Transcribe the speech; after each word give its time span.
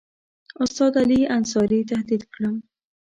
استاد 0.63 0.93
علي 1.01 1.19
انصاري 1.37 1.79
تهدید 1.91 2.23
کړم. 2.33 2.55